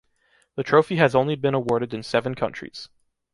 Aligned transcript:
The 0.55 0.63
trophy 0.63 0.95
has 0.95 1.13
only 1.13 1.35
been 1.35 1.53
awarded 1.53 1.93
in 1.93 2.01
seven 2.01 2.33
countries. 2.33 2.89